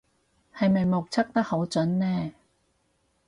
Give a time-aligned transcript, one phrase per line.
[0.57, 2.31] 係咪目測得好準呢